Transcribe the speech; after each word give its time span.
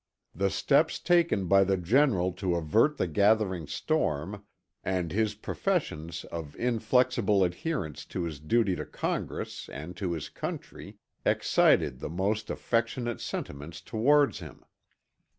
The 0.33 0.49
steps 0.49 0.97
taken 0.97 1.45
by 1.45 1.63
the 1.63 1.77
general 1.77 2.31
to 2.31 2.55
avert 2.55 2.97
the 2.97 3.05
gathering 3.05 3.67
storm, 3.67 4.43
and 4.83 5.11
his 5.11 5.35
professions 5.35 6.23
of 6.31 6.55
inflexible 6.55 7.43
adherence 7.43 8.03
to 8.05 8.23
his 8.23 8.39
duty 8.39 8.75
to 8.77 8.85
Congress 8.87 9.69
and 9.69 9.95
to 9.97 10.13
his 10.13 10.27
country, 10.29 10.97
excited 11.23 11.99
the 11.99 12.09
most 12.09 12.49
affectionate 12.49 13.21
sentiments 13.21 13.79
towards 13.79 14.39
him. 14.39 14.65